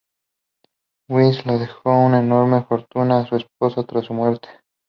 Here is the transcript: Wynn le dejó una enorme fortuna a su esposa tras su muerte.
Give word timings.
Wynn 1.09 1.37
le 1.45 1.59
dejó 1.59 1.95
una 1.95 2.21
enorme 2.21 2.63
fortuna 2.63 3.19
a 3.19 3.27
su 3.27 3.35
esposa 3.35 3.83
tras 3.83 4.05
su 4.05 4.15
muerte. 4.15 4.49